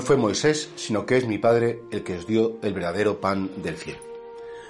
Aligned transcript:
No 0.00 0.06
fue 0.06 0.16
Moisés, 0.16 0.70
sino 0.76 1.04
que 1.04 1.18
es 1.18 1.26
mi 1.26 1.36
Padre 1.36 1.82
el 1.90 2.02
que 2.04 2.16
os 2.16 2.26
dio 2.26 2.56
el 2.62 2.72
verdadero 2.72 3.20
pan 3.20 3.50
del 3.62 3.76
cielo. 3.76 4.00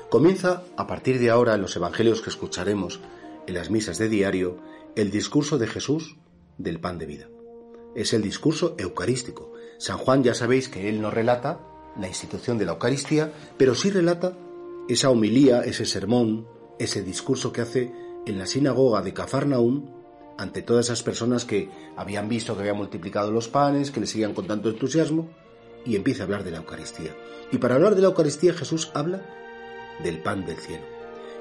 Comienza 0.08 0.64
a 0.76 0.88
partir 0.88 1.20
de 1.20 1.30
ahora 1.30 1.54
en 1.54 1.62
los 1.62 1.76
evangelios 1.76 2.20
que 2.20 2.30
escucharemos 2.30 2.98
en 3.46 3.54
las 3.54 3.70
misas 3.70 3.96
de 3.98 4.08
diario 4.08 4.58
el 4.96 5.12
discurso 5.12 5.56
de 5.56 5.68
Jesús 5.68 6.16
del 6.58 6.80
pan 6.80 6.98
de 6.98 7.06
vida. 7.06 7.28
Es 7.94 8.12
el 8.12 8.22
discurso 8.22 8.74
eucarístico. 8.76 9.52
San 9.78 9.98
Juan 9.98 10.24
ya 10.24 10.34
sabéis 10.34 10.68
que 10.68 10.88
él 10.88 11.00
no 11.00 11.12
relata 11.12 11.60
la 11.96 12.08
institución 12.08 12.58
de 12.58 12.64
la 12.64 12.72
Eucaristía, 12.72 13.32
pero 13.56 13.76
sí 13.76 13.88
relata 13.88 14.36
esa 14.88 15.10
homilía, 15.10 15.60
ese 15.60 15.86
sermón, 15.86 16.48
ese 16.80 17.04
discurso 17.04 17.52
que 17.52 17.60
hace 17.60 17.92
en 18.26 18.36
la 18.36 18.46
sinagoga 18.46 19.00
de 19.00 19.14
Cafarnaún 19.14 19.94
ante 20.40 20.62
todas 20.62 20.86
esas 20.86 21.02
personas 21.02 21.44
que 21.44 21.68
habían 21.96 22.28
visto 22.30 22.54
que 22.54 22.60
había 22.60 22.72
multiplicado 22.72 23.30
los 23.30 23.48
panes, 23.48 23.90
que 23.90 24.00
le 24.00 24.06
seguían 24.06 24.32
con 24.32 24.46
tanto 24.46 24.70
entusiasmo, 24.70 25.28
y 25.84 25.96
empieza 25.96 26.22
a 26.22 26.24
hablar 26.24 26.44
de 26.44 26.50
la 26.50 26.56
Eucaristía. 26.56 27.14
Y 27.52 27.58
para 27.58 27.74
hablar 27.74 27.94
de 27.94 28.00
la 28.00 28.08
Eucaristía 28.08 28.54
Jesús 28.54 28.90
habla 28.94 29.20
del 30.02 30.22
pan 30.22 30.46
del 30.46 30.56
cielo. 30.56 30.84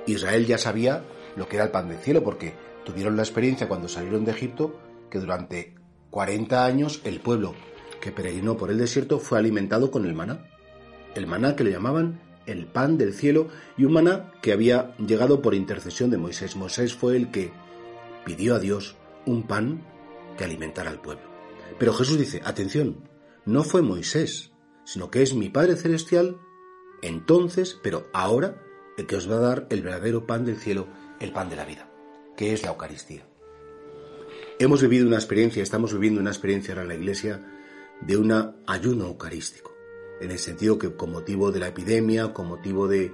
Israel 0.06 0.46
ya 0.46 0.58
sabía 0.58 1.04
lo 1.38 1.48
que 1.48 1.56
era 1.56 1.66
el 1.66 1.72
pan 1.72 1.88
del 1.88 2.00
cielo 2.00 2.24
porque 2.24 2.54
tuvieron 2.84 3.16
la 3.16 3.24
experiencia 3.24 3.70
cuando 3.70 3.88
salieron 3.88 4.26
de 4.26 4.32
Egipto 4.32 4.78
que 5.10 5.20
durante 5.20 5.76
40 6.10 6.66
años 6.66 7.00
el 7.06 7.22
pueblo 7.22 7.56
que 8.02 8.12
peregrinó 8.12 8.58
por 8.58 8.70
el 8.70 8.80
desierto 8.80 9.20
fue 9.20 9.40
alimentado 9.40 9.92
con 9.92 10.06
el 10.06 10.14
maná. 10.14 10.46
El 11.16 11.26
maná 11.26 11.56
que 11.56 11.64
le 11.64 11.72
llamaban 11.72 12.20
el 12.48 12.66
pan 12.66 12.98
del 12.98 13.14
cielo 13.14 13.48
y 13.78 13.86
un 13.86 13.94
maná 13.94 14.32
que 14.42 14.52
había 14.52 14.94
llegado 14.98 15.42
por 15.42 15.56
intercesión 15.56 16.10
de 16.10 16.18
Moisés. 16.18 16.58
Moisés 16.58 16.94
fue 16.94 17.16
el 17.16 17.32
que 17.32 17.52
pidió 18.30 18.54
a 18.54 18.60
Dios 18.60 18.96
un 19.26 19.48
pan 19.48 19.82
que 20.38 20.44
alimentara 20.44 20.92
al 20.92 21.02
pueblo. 21.02 21.24
Pero 21.80 21.94
Jesús 21.94 22.20
dice, 22.20 22.44
atención, 22.46 23.10
no 23.44 23.64
fue 23.64 23.82
Moisés, 23.82 24.52
sino 24.86 25.10
que 25.10 25.24
es 25.24 25.34
mi 25.34 25.50
Padre 25.50 25.76
Celestial, 25.76 26.38
entonces, 27.02 27.80
pero 27.82 28.06
ahora, 28.14 28.62
el 29.00 29.08
que 29.08 29.16
os 29.16 29.28
va 29.28 29.38
a 29.38 29.40
dar 29.40 29.68
el 29.72 29.82
verdadero 29.82 30.28
pan 30.28 30.46
del 30.46 30.58
cielo, 30.58 30.86
el 31.20 31.32
pan 31.32 31.50
de 31.50 31.56
la 31.56 31.66
vida, 31.66 31.90
que 32.38 32.54
es 32.54 32.62
la 32.62 32.70
Eucaristía. 32.70 33.26
Hemos 34.60 34.84
vivido 34.84 35.08
una 35.08 35.18
experiencia, 35.18 35.64
estamos 35.64 35.92
viviendo 35.92 36.22
una 36.22 36.30
experiencia 36.30 36.76
ahora 36.76 36.84
en 36.84 36.90
la 36.90 36.96
Iglesia 36.96 37.44
de 38.00 38.16
un 38.16 38.32
ayuno 38.68 39.08
eucarístico, 39.08 39.74
en 40.22 40.30
el 40.30 40.38
sentido 40.38 40.78
que 40.78 40.96
con 40.96 41.12
motivo 41.12 41.52
de 41.52 41.62
la 41.62 41.70
epidemia, 41.70 42.32
con 42.32 42.48
motivo 42.48 42.88
de, 42.88 43.12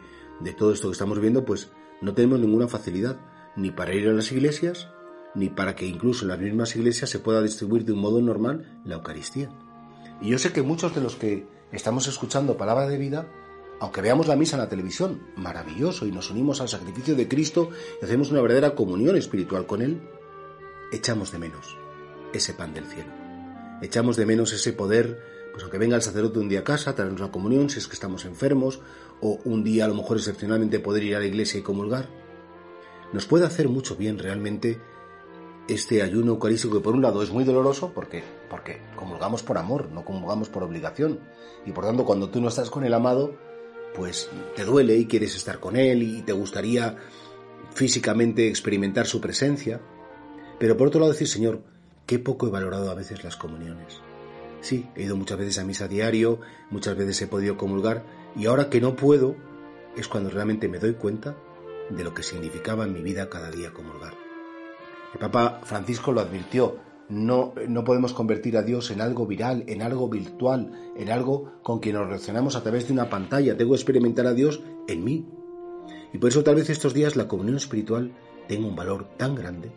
todo 0.58 0.73
esto 0.73 0.89
que 0.89 0.93
estamos 0.93 1.21
viendo, 1.21 1.45
pues 1.45 1.69
no 2.02 2.13
tenemos 2.13 2.41
ninguna 2.41 2.67
facilidad 2.67 3.17
ni 3.55 3.71
para 3.71 3.93
ir 3.93 4.09
a 4.09 4.11
las 4.11 4.30
iglesias, 4.33 4.89
ni 5.36 5.50
para 5.50 5.75
que 5.75 5.86
incluso 5.86 6.23
en 6.23 6.30
las 6.30 6.39
mismas 6.39 6.75
iglesias 6.75 7.09
se 7.09 7.19
pueda 7.19 7.41
distribuir 7.41 7.86
de 7.86 7.94
un 7.94 8.00
modo 8.00 8.22
normal 8.22 8.80
la 8.86 8.95
Eucaristía. 8.95 9.49
Y 10.21 10.30
yo 10.30 10.39
sé 10.39 10.52
que 10.54 10.61
muchos 10.61 10.95
de 10.95 11.02
los 11.02 11.15
que 11.15 11.45
estamos 11.71 12.08
escuchando 12.08 12.58
palabra 12.58 12.87
de 12.87 12.98
vida, 12.98 13.27
aunque 13.80 14.02
veamos 14.02 14.27
la 14.27 14.36
misa 14.36 14.55
en 14.55 14.61
la 14.61 14.70
televisión, 14.70 15.21
maravilloso, 15.36 16.05
y 16.05 16.11
nos 16.11 16.32
unimos 16.32 16.61
al 16.61 16.70
sacrificio 16.70 17.15
de 17.15 17.27
Cristo 17.27 17.70
y 18.02 18.05
hacemos 18.05 18.32
una 18.32 18.42
verdadera 18.42 18.76
comunión 18.76 19.17
espiritual 19.17 19.65
con 19.65 19.82
Él, 19.82 20.02
echamos 20.92 21.32
de 21.32 21.39
menos 21.39 21.77
ese 22.33 22.54
pan 22.54 22.73
del 22.73 22.86
cielo. 22.86 23.09
Echamos 23.82 24.15
de 24.15 24.26
menos 24.26 24.54
ese 24.54 24.71
poder, 24.71 25.20
pues 25.52 25.64
aunque 25.64 25.77
venga 25.77 25.98
el 25.98 26.02
sacerdote 26.02 26.39
un 26.39 26.48
día 26.48 26.61
a 26.61 26.64
casa, 26.64 26.95
traernos 26.95 27.20
la 27.20 27.32
comunión 27.32 27.70
si 27.70 27.80
es 27.80 27.88
que 27.88 27.93
estamos 27.93 28.23
enfermos, 28.23 28.80
o 29.20 29.39
un 29.43 29.64
día 29.64 29.86
a 29.86 29.88
lo 29.89 29.95
mejor 29.95 30.17
excepcionalmente 30.17 30.80
poder 30.80 31.04
ir 31.04 31.15
a 31.15 31.20
la 31.20 31.26
iglesia 31.26 31.59
y 31.59 31.64
comulgar. 31.64 32.08
Nos 33.11 33.26
puede 33.26 33.45
hacer 33.45 33.67
mucho 33.67 33.95
bien 33.95 34.17
realmente 34.17 34.80
este 35.67 36.03
ayuno 36.03 36.33
eucarístico 36.33 36.76
que 36.76 36.83
por 36.83 36.93
un 36.93 37.02
lado 37.02 37.23
es 37.23 37.31
muy 37.31 37.43
doloroso 37.43 37.92
porque, 37.93 38.23
porque 38.49 38.81
comulgamos 38.95 39.43
por 39.43 39.58
amor, 39.58 39.89
no 39.92 40.05
comulgamos 40.05 40.49
por 40.49 40.64
obligación. 40.64 41.20
Y 41.65 41.71
por 41.71 41.86
tanto, 41.86 42.05
cuando 42.05 42.30
tú 42.30 42.42
no 42.42 42.49
estás 42.49 42.70
con 42.70 42.86
el 42.86 42.93
amado, 42.93 43.36
pues 43.95 44.30
te 44.55 44.64
duele 44.64 44.95
y 44.98 45.05
quieres 45.05 45.36
estar 45.36 45.59
con 45.59 45.76
él 45.76 46.03
y 46.03 46.21
te 46.21 46.33
gustaría 46.33 46.98
físicamente 47.73 48.48
experimentar 48.48 49.08
su 49.08 49.20
presencia. 49.20 49.81
Pero 50.59 50.77
por 50.77 50.87
otro 50.87 50.99
lado 50.99 51.11
decir, 51.11 51.27
Señor, 51.27 51.64
qué 52.05 52.20
poco 52.20 52.47
he 52.47 52.52
valorado 52.52 52.92
a 52.92 52.95
veces 52.95 53.23
las 53.23 53.36
comuniones. 53.36 54.02
Sí, 54.61 54.89
he 54.95 55.03
ido 55.03 55.15
muchas 55.15 55.37
veces 55.37 55.59
a 55.59 55.64
misa 55.64 55.87
diario, 55.87 56.39
muchas 56.70 56.95
veces 56.95 57.21
he 57.21 57.27
podido 57.27 57.58
comulgar 57.58 58.03
y 58.36 58.47
ahora 58.47 58.70
que 58.70 58.82
no 58.82 58.95
puedo 58.95 59.36
es 59.95 60.08
cuando 60.08 60.30
realmente 60.30 60.67
me 60.67 60.80
doy 60.80 60.93
cuenta 60.93 61.36
de 61.89 62.03
lo 62.03 62.14
que 62.14 62.23
significaba 62.23 62.86
en 62.86 62.93
mi 62.93 63.02
vida 63.02 63.30
cada 63.30 63.52
día 63.52 63.71
comulgar. 63.71 64.24
El 65.15 65.20
Papa 65.20 65.61
Francisco 65.64 66.11
lo 66.11 66.20
advirtió, 66.20 66.76
no, 67.08 67.53
no 67.70 67.86
podemos 67.86 68.11
convertir 68.11 68.58
a 68.58 68.64
Dios 68.64 68.92
en 68.92 68.99
algo 68.99 69.26
viral, 69.26 69.64
en 69.67 69.81
algo 69.81 70.09
virtual, 70.09 70.92
en 70.98 71.09
algo 71.09 71.53
con 71.64 71.80
quien 71.80 71.95
nos 71.95 72.08
relacionamos 72.08 72.58
a 72.58 72.64
través 72.64 72.87
de 72.87 72.93
una 72.93 73.09
pantalla. 73.09 73.55
Tengo 73.55 73.71
que 73.71 73.77
experimentar 73.77 74.27
a 74.27 74.33
Dios 74.33 74.61
en 74.89 75.05
mí. 75.05 75.26
Y 76.11 76.17
por 76.17 76.31
eso 76.31 76.43
tal 76.43 76.55
vez 76.55 76.70
estos 76.70 76.93
días 76.93 77.15
la 77.15 77.30
comunión 77.30 77.55
espiritual 77.55 78.11
tenga 78.49 78.67
un 78.67 78.76
valor 78.76 79.08
tan 79.15 79.36
grande. 79.36 79.71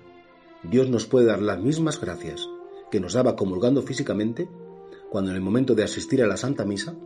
Dios 0.65 0.91
nos 0.91 1.06
puede 1.06 1.26
dar 1.26 1.41
las 1.41 1.60
mismas 1.60 2.00
gracias 2.00 2.49
que 2.91 2.99
nos 2.99 3.12
daba 3.12 3.37
comulgando 3.37 3.82
físicamente, 3.82 4.49
cuando 5.09 5.31
en 5.31 5.37
el 5.37 5.43
momento 5.43 5.76
de 5.76 5.84
asistir 5.84 6.20
a 6.20 6.26
la 6.26 6.37
Santa 6.37 6.65
Misa, 6.65 6.97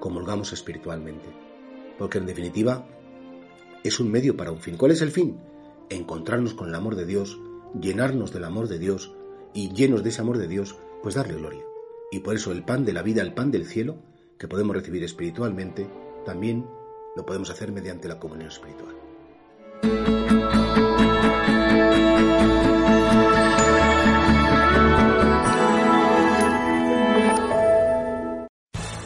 comulgamos 0.00 0.52
espiritualmente. 0.52 1.28
Porque 1.96 2.18
en 2.18 2.26
definitiva 2.26 2.88
es 3.84 4.00
un 4.00 4.10
medio 4.10 4.36
para 4.36 4.50
un 4.50 4.58
fin. 4.58 4.76
¿Cuál 4.76 4.90
es 4.90 5.00
el 5.00 5.12
fin? 5.12 5.38
Encontrarnos 5.88 6.54
con 6.54 6.68
el 6.68 6.74
amor 6.74 6.96
de 6.96 7.06
Dios, 7.06 7.40
llenarnos 7.80 8.32
del 8.32 8.44
amor 8.44 8.68
de 8.68 8.78
Dios 8.78 9.14
y 9.54 9.72
llenos 9.72 10.02
de 10.02 10.10
ese 10.10 10.20
amor 10.20 10.38
de 10.38 10.48
Dios, 10.48 10.76
pues 11.02 11.14
darle 11.14 11.34
gloria. 11.34 11.64
Y 12.10 12.20
por 12.20 12.34
eso 12.34 12.52
el 12.52 12.64
pan 12.64 12.84
de 12.84 12.92
la 12.92 13.02
vida, 13.02 13.22
el 13.22 13.34
pan 13.34 13.50
del 13.50 13.66
cielo, 13.66 13.96
que 14.38 14.48
podemos 14.48 14.76
recibir 14.76 15.02
espiritualmente, 15.02 15.88
también 16.24 16.66
lo 17.16 17.24
podemos 17.24 17.50
hacer 17.50 17.72
mediante 17.72 18.08
la 18.08 18.18
comunión 18.18 18.48
espiritual. 18.48 19.05